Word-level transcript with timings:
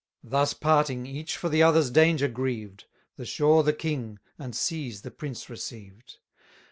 Thus 0.23 0.55
parting, 0.55 1.05
each 1.05 1.37
for 1.37 1.47
the 1.47 1.61
other's 1.61 1.91
danger 1.91 2.27
grieved, 2.27 2.85
The 3.17 3.25
shore 3.27 3.61
the 3.63 3.71
king, 3.71 4.17
and 4.39 4.55
seas 4.55 5.03
the 5.03 5.11
prince 5.11 5.47
received. 5.47 6.17